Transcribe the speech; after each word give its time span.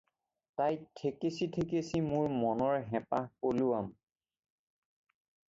তাইক 0.59 0.85
ঠেকেচি 1.01 1.45
ঠেকেচি 1.57 1.99
মোৰ 2.07 2.31
মনৰ 2.39 2.79
হেঁপাহ 2.95 3.29
পলুৱাম। 3.45 3.93